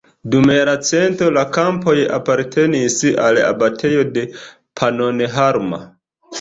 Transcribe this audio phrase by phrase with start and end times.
[0.35, 4.27] Dum jarcento la kampoj apartenis al abatejo de
[4.83, 5.85] Pannonhalma.